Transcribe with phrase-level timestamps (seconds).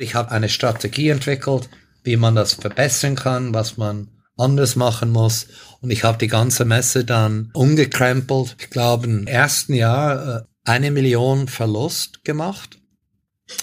[0.00, 1.68] Ich habe eine Strategie entwickelt,
[2.04, 5.48] wie man das verbessern kann, was man anders machen muss.
[5.82, 8.56] Und ich habe die ganze Messe dann umgekrempelt.
[8.58, 12.78] Ich glaube, im ersten Jahr äh, eine Million Verlust gemacht.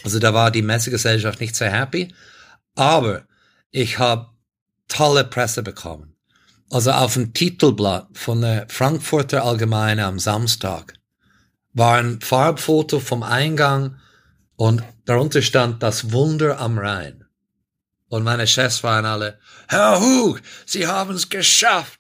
[0.03, 2.13] Also da war die Messegesellschaft nicht sehr happy.
[2.75, 3.23] Aber
[3.71, 4.27] ich habe
[4.87, 6.15] tolle Presse bekommen.
[6.69, 10.93] Also auf dem Titelblatt von der Frankfurter Allgemeine am Samstag
[11.73, 13.95] war ein Farbfoto vom Eingang
[14.57, 17.23] und darunter stand das Wunder am Rhein.
[18.09, 21.99] Und meine Chefs waren alle, Herr Hug, Sie haben es geschafft.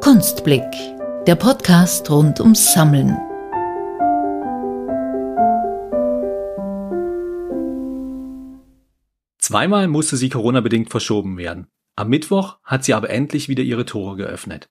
[0.00, 0.64] Kunstblick,
[1.26, 3.16] der Podcast rund ums Sammeln.
[9.38, 11.68] Zweimal musste sie Corona-bedingt verschoben werden.
[11.96, 14.68] Am Mittwoch hat sie aber endlich wieder ihre Tore geöffnet.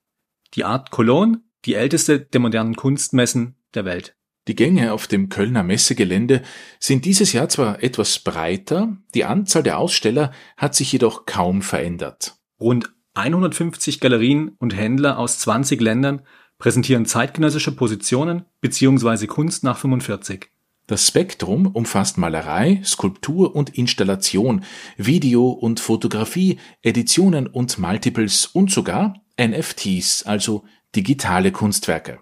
[0.54, 4.16] Die Art Cologne, die älteste der modernen Kunstmessen der Welt.
[4.48, 6.42] Die Gänge auf dem Kölner Messegelände
[6.80, 12.36] sind dieses Jahr zwar etwas breiter, die Anzahl der Aussteller hat sich jedoch kaum verändert.
[12.60, 16.24] Rund 150 Galerien und Händler aus 20 Ländern
[16.58, 19.28] präsentieren zeitgenössische Positionen bzw.
[19.28, 20.50] Kunst nach 45.
[20.88, 24.64] Das Spektrum umfasst Malerei, Skulptur und Installation,
[24.98, 30.64] Video und Fotografie, Editionen und Multiples und sogar NFTs, also
[30.96, 32.20] digitale Kunstwerke.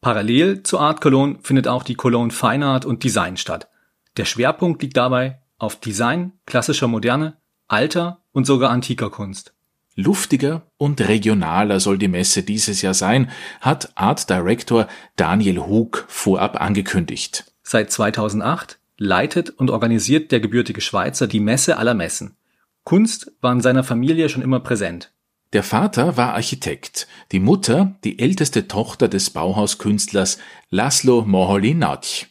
[0.00, 3.68] Parallel zur Art Cologne findet auch die Cologne Fine Art und Design statt.
[4.16, 7.38] Der Schwerpunkt liegt dabei auf Design klassischer Moderne,
[7.68, 9.54] alter und sogar antiker Kunst.
[9.96, 13.30] Luftiger und regionaler soll die Messe dieses Jahr sein,
[13.60, 17.44] hat Art Director Daniel Hug vorab angekündigt.
[17.62, 22.36] Seit 2008 leitet und organisiert der gebürtige Schweizer die Messe aller Messen.
[22.82, 25.13] Kunst war in seiner Familie schon immer präsent.
[25.54, 30.38] Der Vater war Architekt, die Mutter die älteste Tochter des Bauhauskünstlers
[30.70, 32.26] Laszlo Moholy-Nagy.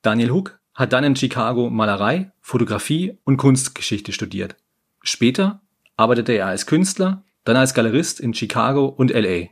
[0.00, 4.56] Daniel Hook hat dann in Chicago Malerei, Fotografie und Kunstgeschichte studiert.
[5.02, 5.60] Später
[5.98, 9.48] arbeitete er als Künstler, dann als Galerist in Chicago und LA.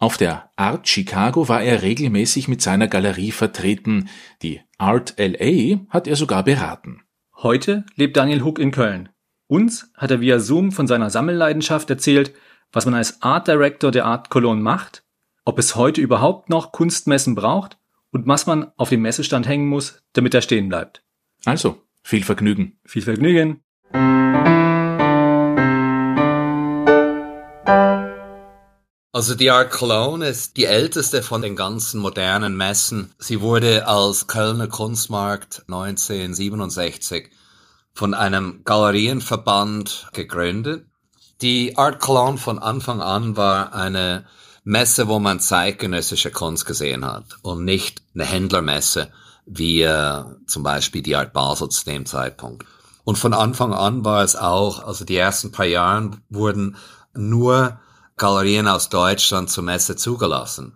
[0.00, 4.08] Auf der Art Chicago war er regelmäßig mit seiner Galerie vertreten,
[4.42, 7.02] die Art LA hat er sogar beraten.
[7.36, 9.10] Heute lebt Daniel Hook in Köln.
[9.46, 12.34] Uns hat er via Zoom von seiner Sammelleidenschaft erzählt
[12.74, 15.04] was man als Art Director der Art Cologne macht,
[15.44, 17.78] ob es heute überhaupt noch Kunstmessen braucht
[18.10, 21.02] und was man auf dem Messestand hängen muss, damit er stehen bleibt.
[21.44, 22.78] Also, viel Vergnügen.
[22.84, 23.60] Viel Vergnügen.
[29.12, 33.14] Also die Art Cologne ist die älteste von den ganzen modernen Messen.
[33.18, 37.30] Sie wurde als Kölner Kunstmarkt 1967
[37.92, 40.86] von einem Galerienverband gegründet
[41.44, 44.24] die Art Cologne von Anfang an war eine
[44.64, 49.12] Messe, wo man zeitgenössische Kunst gesehen hat und nicht eine Händlermesse
[49.44, 52.64] wie äh, zum Beispiel die Art Basel zu dem Zeitpunkt.
[53.04, 56.76] Und von Anfang an war es auch, also die ersten paar Jahren wurden
[57.12, 57.78] nur
[58.16, 60.72] Galerien aus Deutschland zur Messe zugelassen.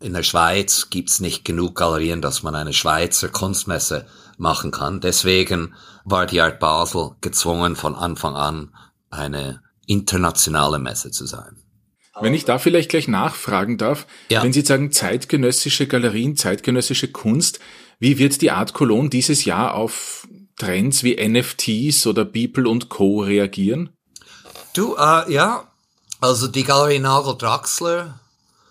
[0.00, 4.04] In der Schweiz gibt's nicht genug Galerien, dass man eine Schweizer Kunstmesse
[4.36, 5.00] machen kann.
[5.00, 8.74] Deswegen war die Art Basel gezwungen, von Anfang an
[9.10, 11.62] eine internationale Messe zu sein.
[12.18, 14.42] Wenn ich da vielleicht gleich nachfragen darf, ja.
[14.42, 17.60] wenn Sie sagen zeitgenössische Galerien, zeitgenössische Kunst,
[17.98, 20.26] wie wird die Art Cologne dieses Jahr auf
[20.58, 23.20] Trends wie NFTs oder Beeple und Co.
[23.20, 23.90] reagieren?
[24.72, 25.70] Du, äh, ja,
[26.20, 28.18] also die Galerie Nagel Draxler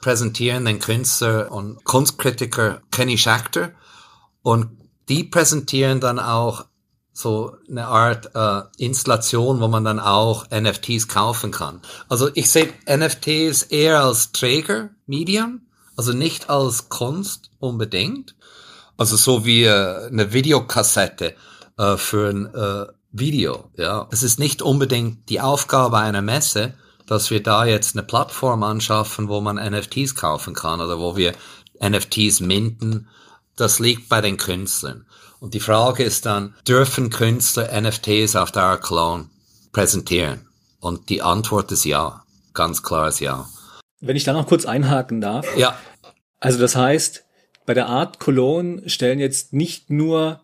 [0.01, 3.71] präsentieren den Künstler und Kunstkritiker Kenny Schachter
[4.41, 4.67] und
[5.09, 6.65] die präsentieren dann auch
[7.17, 11.81] so eine Art äh, Installation, wo man dann auch NFTs kaufen kann.
[12.09, 15.61] Also ich sehe NFTs eher als Träger-Medium,
[15.95, 18.35] also nicht als Kunst unbedingt.
[18.97, 21.35] Also so wie äh, eine Videokassette
[21.77, 23.71] äh, für ein äh, Video.
[23.77, 26.73] Ja, es ist nicht unbedingt die Aufgabe einer Messe,
[27.07, 31.31] dass wir da jetzt eine Plattform anschaffen, wo man NFTs kaufen kann oder wo wir
[31.81, 33.07] NFTs minden.
[33.55, 35.05] Das liegt bei den Künstlern.
[35.39, 39.29] Und die Frage ist dann, dürfen Künstler NFTs auf der Art Cologne
[39.71, 40.47] präsentieren?
[40.79, 42.23] Und die Antwort ist ja.
[42.53, 43.49] Ganz klares Ja.
[43.99, 45.45] Wenn ich da noch kurz einhaken darf.
[45.57, 45.77] Ja.
[46.39, 47.25] Also das heißt,
[47.65, 50.41] bei der Art Cologne stellen jetzt nicht nur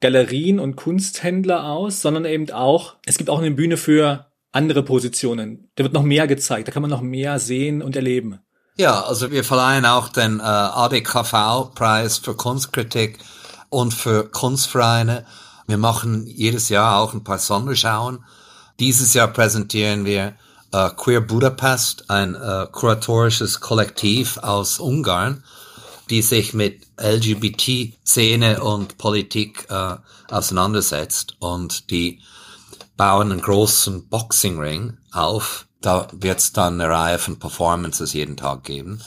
[0.00, 5.70] Galerien und Kunsthändler aus, sondern eben auch, es gibt auch eine Bühne für andere Positionen.
[5.76, 8.40] Da wird noch mehr gezeigt, da kann man noch mehr sehen und erleben.
[8.76, 13.18] Ja, also wir verleihen auch den äh, ADKV-Preis für Kunstkritik
[13.70, 15.24] und für Kunstvereine.
[15.66, 18.24] Wir machen jedes Jahr auch ein paar Sonderschauen.
[18.78, 20.34] Dieses Jahr präsentieren wir
[20.72, 25.44] äh, Queer Budapest, ein äh, kuratorisches Kollektiv aus Ungarn,
[26.10, 29.96] die sich mit LGBT-Szene und Politik äh,
[30.28, 32.20] auseinandersetzt und die
[32.96, 35.66] bauen einen großen Boxing-Ring auf.
[35.80, 39.00] Da wird es dann eine Reihe von Performances jeden Tag geben.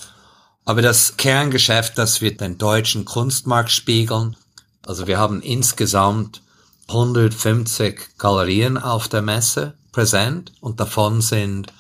[0.65, 4.36] Aber das Kerngeschäft, das wird den deutschen Kunstmarkt spiegeln.
[4.85, 6.41] Also wir haben insgesamt
[6.88, 11.71] 150 Galerien auf der Messe präsent und davon sind,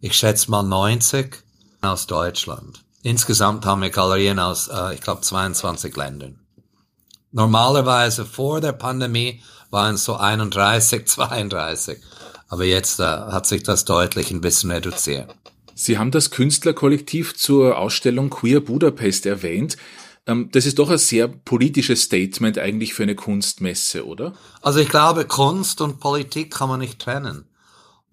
[0.00, 1.42] ich schätze mal 90
[1.80, 2.80] aus Deutschland.
[3.02, 6.38] Insgesamt haben wir Galerien aus, äh, ich glaube, 22 Ländern.
[7.32, 11.98] Normalerweise vor der Pandemie waren es so 31, 32.
[12.48, 15.34] Aber jetzt äh, hat sich das deutlich ein bisschen reduziert.
[15.74, 19.78] Sie haben das Künstlerkollektiv zur Ausstellung Queer Budapest erwähnt.
[20.26, 24.34] Ähm, das ist doch ein sehr politisches Statement eigentlich für eine Kunstmesse, oder?
[24.60, 27.46] Also ich glaube, Kunst und Politik kann man nicht trennen.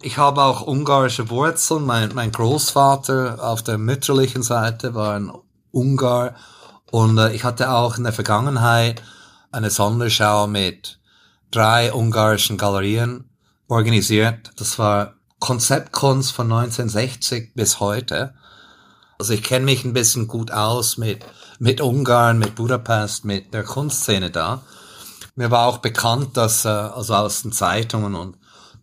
[0.01, 1.85] Ich habe auch ungarische Wurzeln.
[1.85, 5.31] Mein, mein Großvater auf der mütterlichen Seite war ein
[5.71, 6.35] Ungar
[6.91, 9.03] und äh, ich hatte auch in der Vergangenheit
[9.51, 11.00] eine Sonderschau mit
[11.51, 13.29] drei ungarischen Galerien
[13.67, 14.51] organisiert.
[14.57, 18.33] Das war Konzeptkunst von 1960 bis heute.
[19.17, 21.25] Also ich kenne mich ein bisschen gut aus mit,
[21.59, 24.63] mit Ungarn, mit Budapest, mit der Kunstszene da.
[25.35, 28.38] Mir war auch bekannt, dass, äh, also aus den Zeitungen und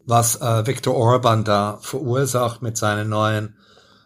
[0.05, 3.57] was äh, Viktor Orban da verursacht mit seinen neuen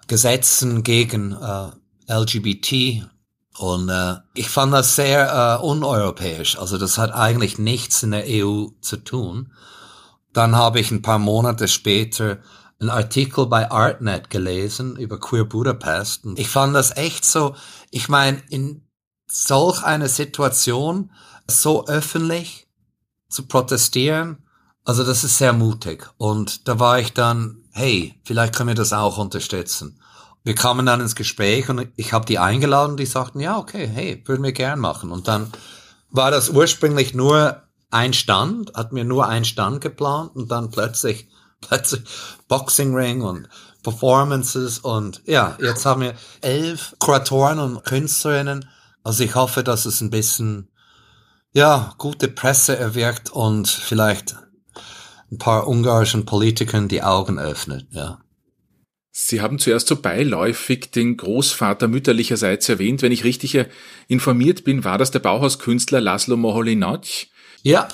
[0.07, 1.71] Gesetzen gegen äh,
[2.13, 3.05] LGBT.
[3.59, 6.59] Und äh, ich fand das sehr äh, uneuropäisch.
[6.59, 9.53] Also das hat eigentlich nichts in der EU zu tun.
[10.33, 12.39] Dann habe ich ein paar Monate später
[12.81, 16.25] einen Artikel bei Artnet gelesen über Queer Budapest.
[16.25, 17.55] Und ich fand das echt so,
[17.91, 18.87] ich meine, in
[19.31, 21.13] solch einer Situation
[21.47, 22.69] so öffentlich
[23.29, 24.45] zu protestieren,
[24.85, 26.09] also das ist sehr mutig.
[26.17, 30.01] Und da war ich dann, hey, vielleicht können wir das auch unterstützen.
[30.43, 34.23] Wir kamen dann ins Gespräch und ich habe die eingeladen, die sagten, ja, okay, hey,
[34.27, 35.13] würden wir gern machen.
[35.13, 35.53] Und dann
[36.11, 41.29] war das ursprünglich nur ein Stand, hat mir nur ein Stand geplant und dann plötzlich
[41.69, 42.03] plötzlich
[42.49, 43.49] Boxing Ring und
[43.83, 48.69] Performances und ja, jetzt haben wir elf Kuratoren und Künstlerinnen.
[49.03, 50.69] Also ich hoffe, dass es ein bisschen,
[51.53, 54.37] ja, gute Presse erwirkt und vielleicht
[55.33, 58.19] ein paar ungarischen Politikern die Augen öffnet, ja.
[59.13, 63.03] Sie haben zuerst so beiläufig den Großvater mütterlicherseits erwähnt.
[63.03, 63.59] Wenn ich richtig
[64.07, 67.29] informiert bin, war das der Bauhauskünstler Laszlo Moholy-Nagy?
[67.63, 67.89] Ja,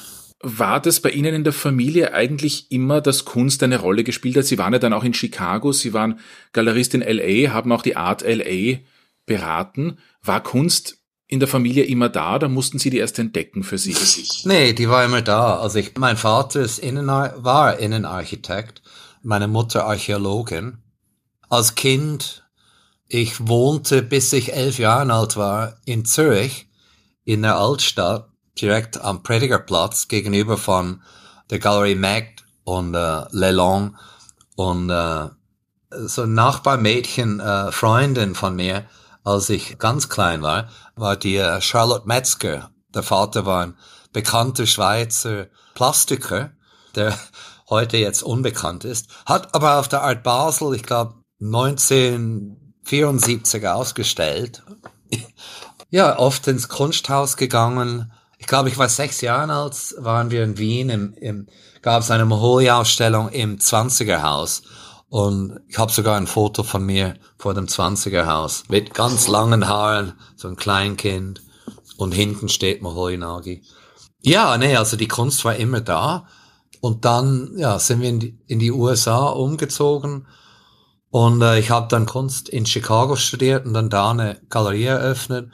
[0.49, 4.45] war das bei Ihnen in der Familie eigentlich immer, dass Kunst eine Rolle gespielt hat?
[4.45, 6.21] Sie waren ja dann auch in Chicago, Sie waren
[6.53, 8.79] Galerist in LA, haben auch die Art LA
[9.27, 9.99] beraten.
[10.23, 14.45] War Kunst in der Familie immer da oder mussten Sie die erst entdecken für sich?
[14.45, 15.59] Nee, die war immer da.
[15.59, 18.83] Also ich, mein Vater ist Innen, war Innenarchitekt,
[19.23, 20.79] meine Mutter Archäologin.
[21.49, 22.45] Als Kind,
[23.09, 26.69] ich wohnte bis ich elf Jahre alt war in Zürich,
[27.25, 28.29] in der Altstadt
[28.61, 31.03] direkt am Predigerplatz gegenüber von
[31.51, 33.97] der Galerie Magd und äh, Lelong
[34.57, 35.29] und äh,
[35.91, 38.85] so Nachbarmädchen, äh, Freundin von mir,
[39.25, 42.71] als ich ganz klein war, war die äh, Charlotte Metzger.
[42.95, 43.77] Der Vater war ein
[44.13, 46.53] bekannter Schweizer Plastiker,
[46.95, 47.19] der
[47.69, 54.63] heute jetzt unbekannt ist, hat aber auf der Art Basel, ich glaube 1974 ausgestellt.
[55.91, 60.59] ja, oft ins Kunsthaus gegangen, ich glaube, ich war sechs Jahre alt, waren wir in
[60.59, 61.47] Wien, im, im,
[61.83, 64.63] gab es eine Maholi-Ausstellung im 20er Haus.
[65.09, 69.69] Und ich habe sogar ein Foto von mir vor dem 20er Haus mit ganz langen
[69.69, 71.43] Haaren, so ein Kleinkind.
[71.97, 73.63] Und hinten steht Maholi Nagi.
[74.21, 76.27] Ja, nee, also die Kunst war immer da.
[76.81, 80.27] Und dann ja, sind wir in die, in die USA umgezogen.
[81.09, 85.51] Und äh, ich habe dann Kunst in Chicago studiert und dann da eine Galerie eröffnet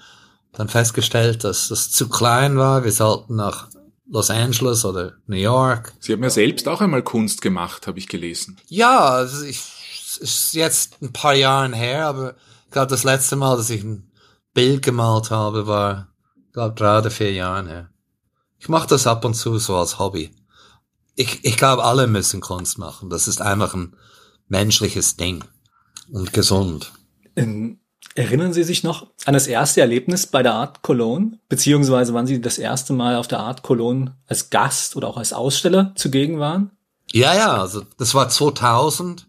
[0.53, 2.85] dann festgestellt, dass das zu klein war.
[2.85, 3.69] Wir sollten nach
[4.07, 5.95] Los Angeles oder New York.
[5.99, 8.61] Sie haben ja selbst auch einmal Kunst gemacht, habe ich gelesen.
[8.69, 9.63] Ja, also ich,
[10.21, 12.35] ist jetzt ein paar Jahre her, aber
[12.67, 14.11] ich glaube, das letzte Mal, dass ich ein
[14.55, 16.09] Bild gemalt habe, war,
[16.53, 17.91] glaube drei oder vier Jahre her.
[18.59, 20.31] Ich mache das ab und zu so als Hobby.
[21.15, 23.11] Ich, ich glaube, alle müssen Kunst machen.
[23.11, 23.97] Das ist einfach ein
[24.49, 25.45] menschliches Ding
[26.11, 26.93] und gesund.
[27.35, 27.82] In
[28.15, 31.39] Erinnern Sie sich noch an das erste Erlebnis bei der Art Cologne?
[31.49, 35.33] Beziehungsweise wann Sie das erste Mal auf der Art Cologne als Gast oder auch als
[35.33, 36.71] Aussteller zugegen waren?
[37.13, 39.27] Ja, ja, also das war 2000,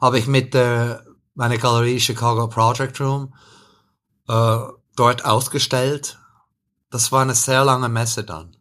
[0.00, 3.34] habe ich mit der, meine Galerie Chicago Project Room
[4.28, 4.58] äh,
[4.96, 6.18] dort ausgestellt.
[6.90, 8.56] Das war eine sehr lange Messe dann.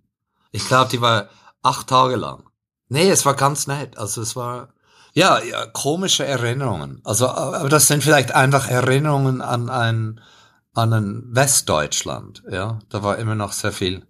[0.51, 1.29] Ich glaube, die war
[1.63, 2.43] acht Tage lang.
[2.89, 3.97] Nee, es war ganz nett.
[3.97, 4.69] Also es war
[5.17, 7.01] ja, ja, komische Erinnerungen.
[7.03, 10.21] Also, aber das sind vielleicht einfach Erinnerungen an ein,
[10.75, 12.43] an Westdeutschland.
[12.51, 14.05] Ja, da war immer noch sehr viel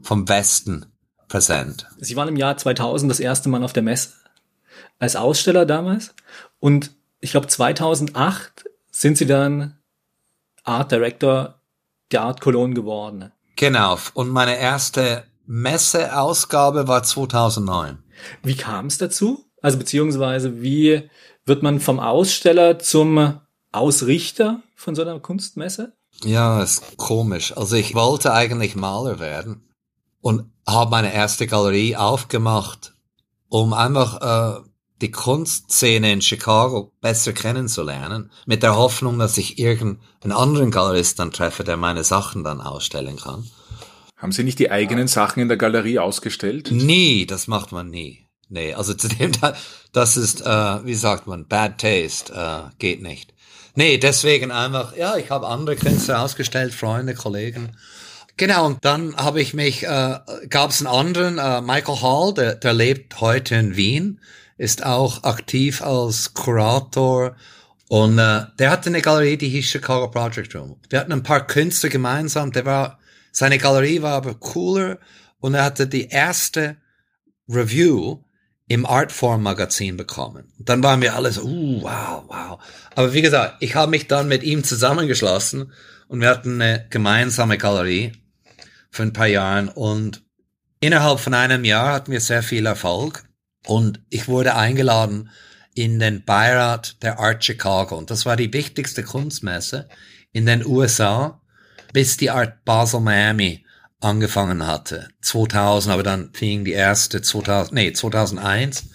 [0.00, 0.86] vom Westen
[1.28, 1.86] präsent.
[1.98, 4.14] Sie waren im Jahr 2000 das erste Mal auf der Messe
[4.98, 6.14] als Aussteller damals
[6.60, 9.76] und ich glaube 2008 sind Sie dann
[10.64, 11.60] Art Director
[12.10, 13.32] der Art Cologne geworden.
[13.56, 13.98] Genau.
[14.14, 18.02] Und meine erste Messeausgabe war 2009.
[18.42, 19.44] Wie kam es dazu?
[19.62, 21.08] Also beziehungsweise wie
[21.46, 23.40] wird man vom Aussteller zum
[23.70, 25.94] Ausrichter von so einer Kunstmesse?
[26.24, 27.56] Ja, ist komisch.
[27.56, 29.68] Also ich wollte eigentlich Maler werden
[30.20, 32.92] und habe meine erste Galerie aufgemacht,
[33.48, 34.60] um einfach äh,
[35.00, 41.32] die Kunstszene in Chicago besser kennenzulernen, mit der Hoffnung, dass ich irgendeinen anderen Galerist dann
[41.32, 43.50] treffe, der meine Sachen dann ausstellen kann.
[44.16, 46.70] Haben Sie nicht die eigenen Sachen in der Galerie ausgestellt?
[46.70, 48.28] Nie, das macht man nie.
[48.48, 49.32] Nee, also zu dem,
[49.92, 53.32] das ist, äh, wie sagt man, bad taste, äh, geht nicht.
[53.74, 57.76] Nee, deswegen einfach, ja, ich habe andere Künstler ausgestellt, Freunde, Kollegen.
[58.36, 60.18] Genau, und dann habe ich mich, äh,
[60.48, 64.20] gab es einen anderen, äh, Michael Hall, der, der lebt heute in Wien,
[64.58, 67.36] ist auch aktiv als Kurator
[67.88, 70.76] und äh, der hatte eine Galerie, die hieß Chicago Project Room.
[70.88, 72.98] Wir hatten ein paar Künstler gemeinsam, der war
[73.32, 74.98] seine Galerie war aber cooler
[75.40, 76.76] und er hatte die erste
[77.48, 78.18] Review
[78.72, 80.50] im Artform Magazin bekommen.
[80.58, 82.58] Dann waren wir alle so, uh, wow, wow.
[82.94, 85.72] Aber wie gesagt, ich habe mich dann mit ihm zusammengeschlossen
[86.08, 88.12] und wir hatten eine gemeinsame Galerie
[88.90, 90.22] für ein paar Jahren und
[90.80, 93.24] innerhalb von einem Jahr hatten wir sehr viel Erfolg
[93.66, 95.28] und ich wurde eingeladen
[95.74, 99.86] in den Beirat der Art Chicago und das war die wichtigste Kunstmesse
[100.32, 101.42] in den USA
[101.92, 103.61] bis die Art Basel Miami
[104.02, 105.08] angefangen hatte.
[105.22, 108.90] 2000, aber dann fing die erste 2000, nee, 2001.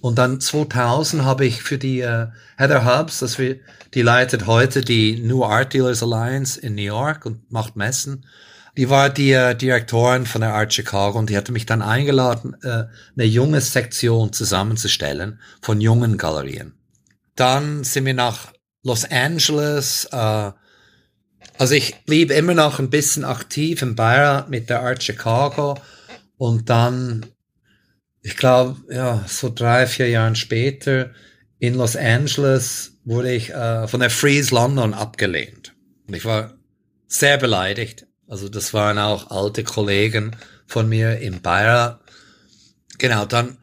[0.00, 3.58] Und dann 2000 habe ich für die äh, Heather Hubs, das wir,
[3.94, 8.26] die leitet heute die New Art Dealers Alliance in New York und macht Messen.
[8.76, 12.56] Die war die äh, Direktorin von der Art Chicago und die hatte mich dann eingeladen,
[12.62, 12.84] äh,
[13.16, 16.74] eine junge Sektion zusammenzustellen von jungen Galerien.
[17.36, 18.52] Dann sind wir nach
[18.82, 20.52] Los Angeles, äh,
[21.58, 25.78] also ich blieb immer noch ein bisschen aktiv im Beirat mit der Art Chicago
[26.36, 27.26] und dann,
[28.22, 31.10] ich glaube, ja, so drei, vier Jahren später
[31.58, 35.74] in Los Angeles wurde ich äh, von der Freeze London abgelehnt.
[36.06, 36.54] Und ich war
[37.06, 38.06] sehr beleidigt.
[38.28, 40.36] Also das waren auch alte Kollegen
[40.66, 42.00] von mir im Beirat.
[42.98, 43.58] Genau, dann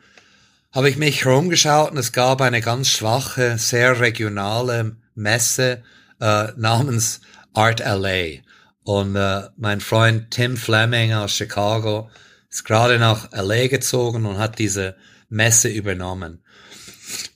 [0.71, 5.83] habe ich mich herumgeschaut und es gab eine ganz schwache, sehr regionale Messe
[6.19, 7.21] äh, namens
[7.53, 8.41] Art LA.
[8.83, 12.09] Und äh, mein Freund Tim Fleming aus Chicago
[12.49, 14.95] ist gerade nach LA gezogen und hat diese
[15.29, 16.43] Messe übernommen.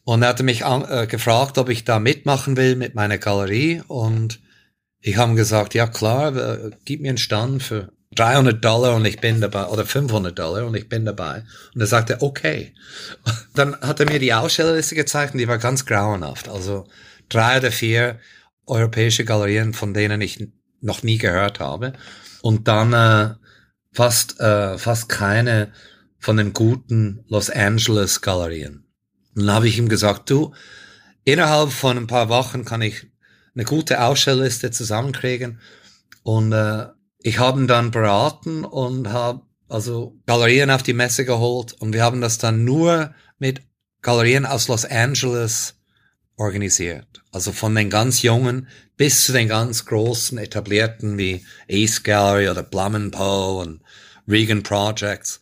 [0.03, 3.81] Und er hatte mich an, äh, gefragt, ob ich da mitmachen will mit meiner Galerie.
[3.87, 4.39] Und
[4.99, 9.19] ich habe gesagt, ja klar, äh, gib mir einen Stand für 300 Dollar und ich
[9.19, 11.43] bin dabei, oder 500 Dollar und ich bin dabei.
[11.73, 12.73] Und er sagte, okay.
[13.55, 16.49] Dann hat er mir die Ausstellerliste gezeigt und die war ganz grauenhaft.
[16.49, 16.87] Also
[17.29, 18.19] drei oder vier
[18.67, 20.47] europäische Galerien, von denen ich
[20.81, 21.93] noch nie gehört habe.
[22.41, 23.35] Und dann äh,
[23.91, 25.71] fast, äh, fast keine
[26.19, 28.85] von den guten Los Angeles Galerien.
[29.35, 30.53] Und dann habe ich ihm gesagt, du,
[31.23, 33.07] innerhalb von ein paar Wochen kann ich
[33.55, 35.59] eine gute Ausstellliste zusammenkriegen.
[36.23, 36.87] Und äh,
[37.19, 42.03] ich habe ihn dann beraten und habe also Galerien auf die Messe geholt und wir
[42.03, 43.61] haben das dann nur mit
[44.01, 45.76] Galerien aus Los Angeles
[46.37, 47.23] organisiert.
[47.31, 52.63] Also von den ganz Jungen bis zu den ganz großen etablierten wie Ace Gallery oder
[52.63, 53.81] Blum und
[54.27, 55.39] Regan Projects.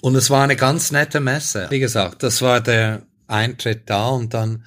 [0.00, 1.68] Und es war eine ganz nette Messe.
[1.70, 4.64] Wie gesagt, das war der Eintritt da und dann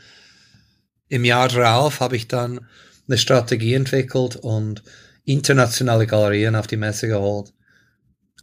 [1.08, 2.62] im Jahr darauf habe ich dann
[3.08, 4.82] eine Strategie entwickelt und
[5.24, 7.54] internationale Galerien auf die Messe geholt.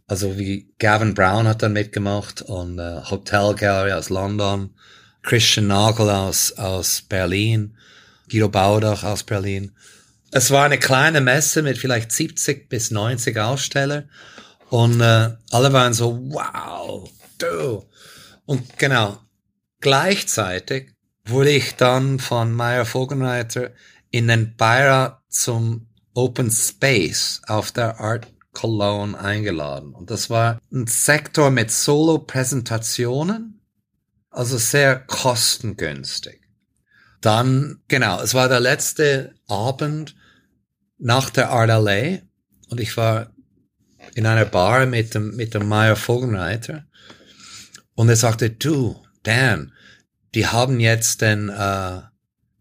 [0.07, 4.73] Also wie Gavin Brown hat dann mitgemacht und äh, Hotel Gallery aus London
[5.23, 7.75] Christian Nagel aus, aus Berlin,
[8.29, 9.71] Guido Baudach aus Berlin.
[10.31, 14.05] Es war eine kleine Messe mit vielleicht 70 bis 90 Aussteller
[14.69, 17.85] und äh, alle waren so, wow, du.
[18.45, 19.19] Und genau,
[19.79, 20.93] gleichzeitig
[21.25, 23.71] wurde ich dann von Meyer Vogelreiter
[24.11, 29.93] in den Beirat zum Open Space auf der Art Cologne eingeladen.
[29.93, 33.62] Und das war ein Sektor mit Solo-Präsentationen
[34.33, 36.41] also sehr kostengünstig.
[37.21, 40.15] Dann, genau, es war der letzte Abend
[40.97, 42.19] nach der RLA
[42.69, 43.31] und ich war
[44.15, 46.85] in einer Bar mit dem, mit dem Meyer Vogelreiter
[47.95, 49.71] und er sagte, du, Dan,
[50.35, 52.01] die haben jetzt den, äh,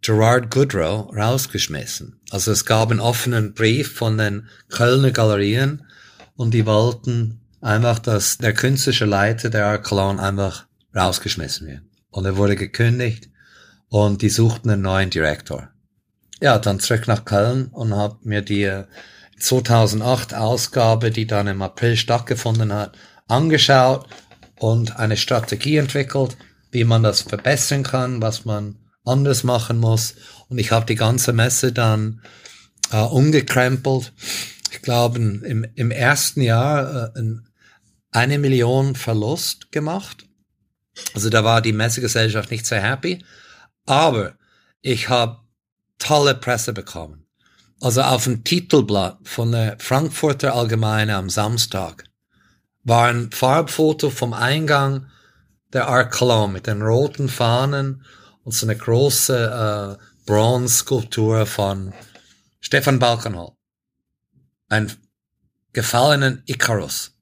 [0.02, 2.20] Gerard Goodrow rausgeschmissen.
[2.30, 5.86] Also es gab einen offenen Brief von den Kölner Galerien
[6.34, 11.82] und die wollten einfach, dass der künstlerische Leiter der Art Cologne einfach rausgeschmissen wird.
[12.10, 13.30] Und er wurde gekündigt
[13.88, 15.68] und die suchten einen neuen Direktor.
[16.40, 18.84] Ja, dann zurück nach Köln und habe mir die
[19.38, 22.96] 2008 Ausgabe, die dann im April stattgefunden hat,
[23.28, 24.06] angeschaut
[24.58, 26.36] und eine Strategie entwickelt,
[26.70, 30.14] wie man das verbessern kann, was man anders machen muss.
[30.48, 32.22] Und ich habe die ganze Messe dann
[32.90, 34.12] äh, umgekrempelt.
[34.70, 37.20] Ich glaube, im, im ersten Jahr äh,
[38.10, 40.26] eine Million Verlust gemacht.
[41.14, 43.24] Also da war die Messegesellschaft nicht sehr happy.
[43.86, 44.34] Aber
[44.80, 45.40] ich habe
[45.98, 47.26] tolle Presse bekommen.
[47.80, 52.04] Also auf dem Titelblatt von der Frankfurter Allgemeine am Samstag
[52.84, 55.06] war ein Farbfoto vom Eingang
[55.72, 58.04] der Arc Cologne mit den roten Fahnen
[58.44, 61.92] und so eine große äh, Bronze-Skulptur von
[62.60, 63.52] Stefan Balkenhol.
[64.68, 64.92] Ein
[65.72, 67.16] gefallenen Icarus.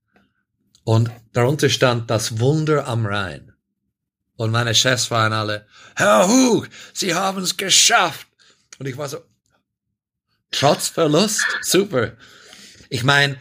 [0.84, 3.49] Und darunter stand das Wunder am Rhein.
[4.40, 5.66] Und meine Chefs waren alle,
[5.96, 8.26] Herr Hug, Sie haben es geschafft.
[8.78, 9.18] Und ich war so,
[10.50, 12.12] trotz Verlust, super.
[12.88, 13.36] Ich meine,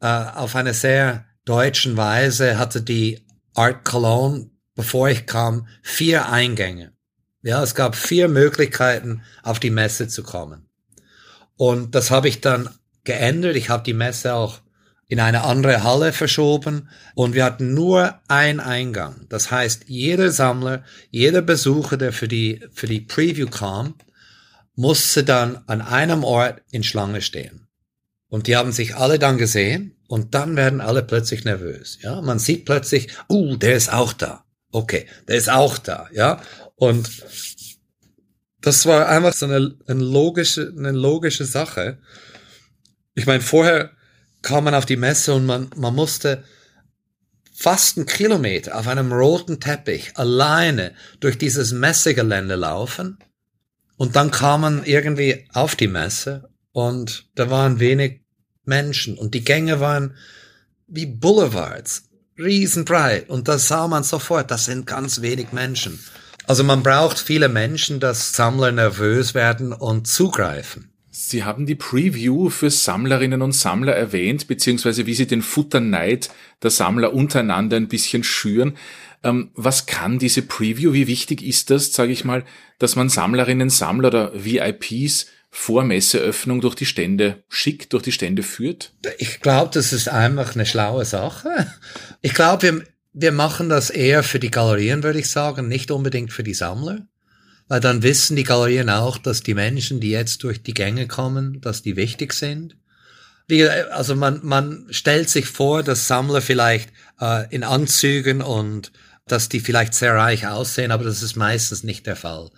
[0.00, 6.92] äh, auf eine sehr deutschen Weise hatte die Art Cologne, bevor ich kam, vier Eingänge.
[7.42, 10.68] Ja, es gab vier Möglichkeiten, auf die Messe zu kommen.
[11.56, 12.70] Und das habe ich dann
[13.02, 13.56] geändert.
[13.56, 14.60] Ich habe die Messe auch
[15.06, 19.26] in eine andere Halle verschoben und wir hatten nur einen Eingang.
[19.28, 23.94] Das heißt, jeder Sammler, jeder Besucher, der für die, für die Preview kam,
[24.74, 27.68] musste dann an einem Ort in Schlange stehen.
[28.28, 31.98] Und die haben sich alle dann gesehen und dann werden alle plötzlich nervös.
[32.02, 34.44] Ja, man sieht plötzlich, uh, der ist auch da.
[34.72, 36.08] Okay, der ist auch da.
[36.12, 36.42] Ja,
[36.74, 37.08] und
[38.60, 41.98] das war einfach so eine, eine logische, eine logische Sache.
[43.14, 43.92] Ich meine, vorher
[44.44, 46.44] kam man auf die Messe und man, man musste
[47.52, 53.18] fast einen Kilometer auf einem roten Teppich alleine durch dieses Messegelände laufen.
[53.96, 58.20] Und dann kam man irgendwie auf die Messe und da waren wenig
[58.64, 60.16] Menschen und die Gänge waren
[60.86, 63.30] wie Boulevards, riesenbreit.
[63.30, 65.98] Und da sah man sofort, das sind ganz wenig Menschen.
[66.46, 70.93] Also man braucht viele Menschen, dass Sammler nervös werden und zugreifen.
[71.16, 76.28] Sie haben die Preview für Sammlerinnen und Sammler erwähnt, beziehungsweise wie Sie den Futterneid
[76.60, 78.76] der Sammler untereinander ein bisschen schüren.
[79.22, 80.92] Ähm, was kann diese Preview?
[80.92, 82.42] Wie wichtig ist das, sage ich mal,
[82.80, 88.42] dass man Sammlerinnen, Sammler oder VIPs vor Messeöffnung durch die Stände schickt, durch die Stände
[88.42, 88.92] führt?
[89.18, 91.72] Ich glaube, das ist einfach eine schlaue Sache.
[92.22, 96.32] Ich glaube, wir, wir machen das eher für die Galerien, würde ich sagen, nicht unbedingt
[96.32, 97.06] für die Sammler.
[97.68, 101.60] Weil dann wissen die Galerien auch, dass die Menschen, die jetzt durch die Gänge kommen,
[101.60, 102.76] dass die wichtig sind.
[103.46, 108.92] Wie, also man, man stellt sich vor, dass Sammler vielleicht äh, in Anzügen und
[109.26, 112.50] dass die vielleicht sehr reich aussehen, aber das ist meistens nicht der Fall.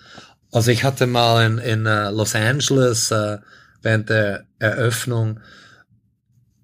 [0.53, 3.39] Also ich hatte mal in, in uh, Los Angeles uh,
[3.83, 5.41] während der Eröffnung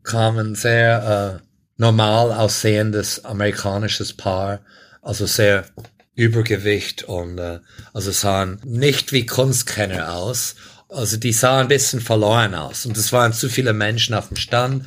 [0.02, 4.60] kam ein sehr uh, normal aussehendes amerikanisches Paar,
[5.02, 5.64] also sehr
[6.14, 7.60] Übergewicht und äh,
[7.92, 10.56] also sahen nicht wie Kunstkenner aus.
[10.88, 14.36] Also die sahen ein bisschen verloren aus und es waren zu viele Menschen auf dem
[14.36, 14.84] Stand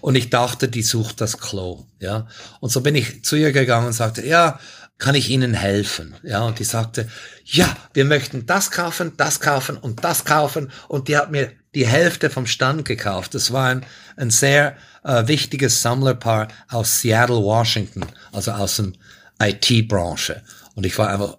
[0.00, 2.28] und ich dachte, die sucht das Klo, ja.
[2.60, 4.60] Und so bin ich zu ihr gegangen und sagte, ja,
[4.98, 6.14] kann ich Ihnen helfen?
[6.22, 7.08] Ja, und die sagte,
[7.44, 10.70] ja, wir möchten das kaufen, das kaufen und das kaufen.
[10.88, 13.34] Und die hat mir die Hälfte vom Stand gekauft.
[13.34, 18.92] Das war ein, ein sehr äh, wichtiges Sammlerpaar aus Seattle, Washington, also aus dem
[19.40, 20.42] IT-Branche.
[20.80, 21.36] Und ich war einfach,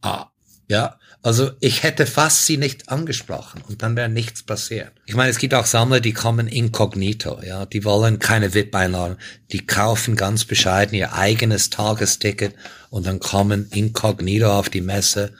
[0.00, 0.28] ah,
[0.66, 4.92] ja, also ich hätte fast sie nicht angesprochen und dann wäre nichts passiert.
[5.04, 9.18] Ich meine, es gibt auch Sammler, die kommen inkognito, ja, die wollen keine VIP-Einladung,
[9.52, 12.54] die kaufen ganz bescheiden ihr eigenes Tagesticket
[12.88, 15.34] und dann kommen inkognito auf die Messe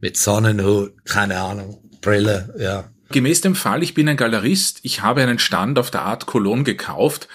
[0.00, 2.84] mit Sonnenhut, keine Ahnung, Brille, ja.
[3.08, 6.62] Gemäß dem Fall, ich bin ein Galerist, ich habe einen Stand auf der Art Cologne
[6.62, 7.26] gekauft,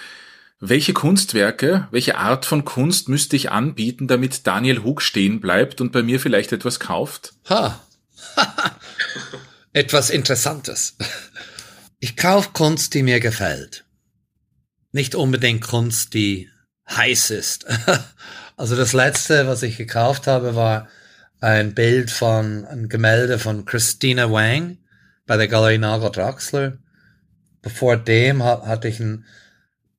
[0.60, 5.92] welche Kunstwerke, welche Art von Kunst müsste ich anbieten, damit Daniel Hug stehen bleibt und
[5.92, 7.34] bei mir vielleicht etwas kauft?
[7.48, 7.80] Ha.
[9.72, 10.96] etwas Interessantes.
[12.00, 13.84] Ich kaufe Kunst, die mir gefällt.
[14.92, 16.50] Nicht unbedingt Kunst, die
[16.88, 17.66] heiß ist.
[18.58, 20.88] Also das letzte, was ich gekauft habe, war
[21.40, 24.78] ein Bild von, ein Gemälde von Christina Wang
[25.26, 26.76] bei der Galerie Nagel Draxler.
[27.62, 29.24] Bevor dem hatte ich ein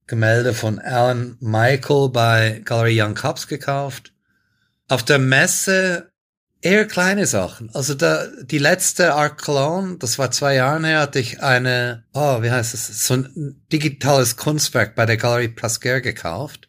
[0.10, 4.12] Gemälde von Alan Michael bei Galerie Young Cups gekauft.
[4.88, 6.10] Auf der Messe
[6.62, 7.70] Eher kleine Sachen.
[7.74, 12.42] Also da, die letzte Art Cologne, das war zwei Jahre her, hatte ich eine, oh,
[12.42, 16.68] wie heißt es, so ein digitales Kunstwerk bei der Galerie Pasquer gekauft.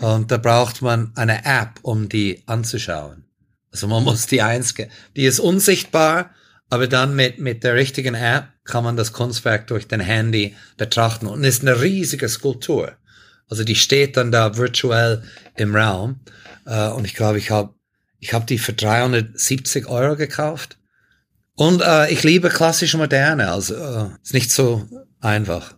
[0.00, 3.26] Und da braucht man eine App, um die anzuschauen.
[3.70, 6.30] Also man muss die einske, die ist unsichtbar,
[6.68, 11.26] aber dann mit, mit der richtigen App kann man das Kunstwerk durch den Handy betrachten
[11.26, 12.92] und ist eine riesige Skulptur.
[13.48, 15.22] Also die steht dann da virtuell
[15.56, 16.20] im Raum.
[16.64, 17.74] Äh, und ich glaube, ich habe
[18.18, 20.78] ich hab die für 370 Euro gekauft.
[21.54, 24.86] Und äh, ich liebe klassische Moderne, also äh, ist nicht so
[25.20, 25.74] einfach.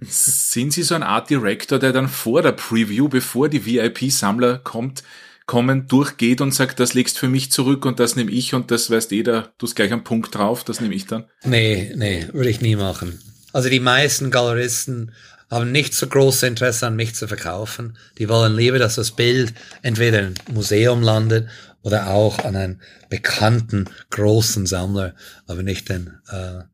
[0.00, 5.02] Sind Sie so ein Art Director, der dann vor der Preview, bevor die VIP-Sammler kommt,
[5.48, 8.90] kommen, durchgeht und sagt, das legst für mich zurück und das nehme ich und das
[8.90, 11.24] weißt da du gleich einen Punkt drauf, das nehme ich dann?
[11.42, 13.18] Nee, nee, würde ich nie machen.
[13.54, 15.12] Also die meisten Galeristen
[15.50, 17.96] haben nicht so große Interesse an mich zu verkaufen.
[18.18, 21.48] Die wollen lieber, dass das Bild entweder im Museum landet
[21.80, 25.14] oder auch an einen bekannten großen Sammler,
[25.46, 26.64] aber nicht den äh,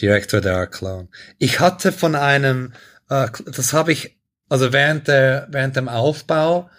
[0.00, 1.08] Direktor der Art Clown.
[1.38, 2.72] Ich hatte von einem,
[3.10, 4.16] äh, das habe ich,
[4.48, 6.70] also während der während dem Aufbau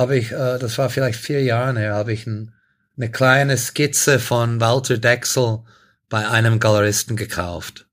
[0.00, 2.54] habe ich, äh, das war vielleicht vier Jahre her, habe ich ein,
[2.96, 5.58] eine kleine Skizze von Walter Dexel
[6.08, 7.86] bei einem Galeristen gekauft.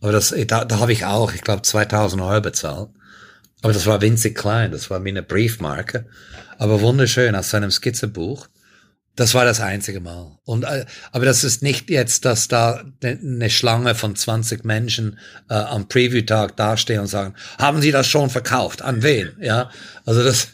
[0.00, 2.90] Aber das, da, da habe ich auch, ich glaube, 2000 Euro bezahlt.
[3.60, 6.06] Aber das war winzig klein, das war wie eine Briefmarke.
[6.58, 8.46] Aber wunderschön aus seinem Skizzebuch.
[9.20, 10.38] Das war das einzige Mal.
[10.46, 15.18] Und, äh, aber das ist nicht jetzt, dass da ne, eine Schlange von 20 Menschen
[15.50, 18.80] äh, am Preview-Tag dastehen und sagen, haben Sie das schon verkauft?
[18.80, 19.32] An wen?
[19.38, 19.70] Ja,
[20.06, 20.48] also das,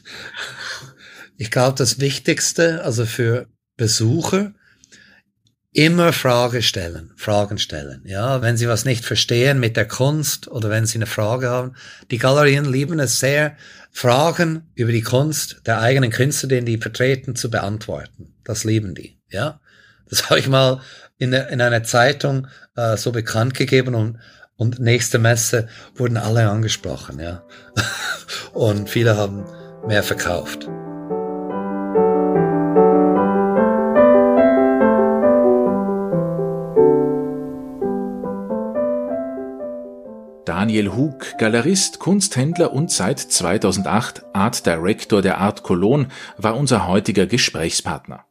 [1.36, 4.52] ich glaube, das Wichtigste, also für Besucher,
[5.72, 8.02] immer Frage stellen, Fragen stellen.
[8.04, 11.76] Ja, wenn Sie was nicht verstehen mit der Kunst oder wenn Sie eine Frage haben.
[12.10, 13.56] Die Galerien lieben es sehr,
[13.96, 18.34] Fragen über die Kunst der eigenen Künstler, den die vertreten, zu beantworten.
[18.44, 19.18] Das lieben die.
[19.30, 19.58] Ja,
[20.10, 20.82] das habe ich mal
[21.16, 24.18] in, in einer Zeitung äh, so bekannt gegeben und
[24.58, 27.42] und nächste Messe wurden alle angesprochen, ja.
[28.54, 29.44] und viele haben
[29.86, 30.66] mehr verkauft.
[40.66, 47.26] Daniel Hug, Galerist, Kunsthändler und seit 2008 Art Director der Art Cologne, war unser heutiger
[47.26, 48.24] Gesprächspartner.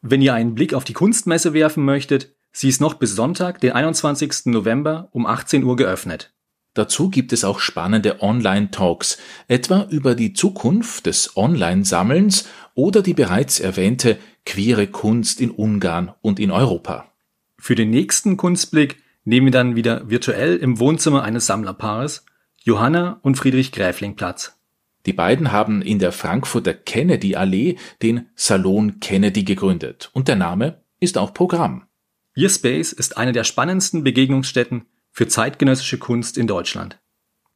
[0.00, 3.72] Wenn ihr einen Blick auf die Kunstmesse werfen möchtet, sie ist noch bis Sonntag, den
[3.72, 4.46] 21.
[4.46, 6.32] November um 18 Uhr geöffnet.
[6.72, 13.60] Dazu gibt es auch spannende Online-Talks, etwa über die Zukunft des Online-Sammelns oder die bereits
[13.60, 17.12] erwähnte queere Kunst in Ungarn und in Europa.
[17.58, 22.24] Für den nächsten Kunstblick nehmen wir dann wieder virtuell im Wohnzimmer eines Sammlerpaares,
[22.62, 24.58] Johanna und Friedrich Gräfling Platz.
[25.06, 30.82] Die beiden haben in der Frankfurter Kennedy Allee den Salon Kennedy gegründet und der Name
[31.00, 31.86] ist auch Programm.
[32.34, 36.98] Ihr Space ist eine der spannendsten Begegnungsstätten für zeitgenössische Kunst in Deutschland.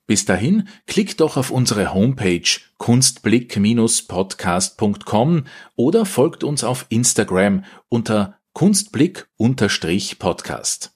[0.07, 2.48] Bis dahin klickt doch auf unsere Homepage
[2.79, 10.96] kunstblick-podcast.com oder folgt uns auf Instagram unter kunstblick-podcast.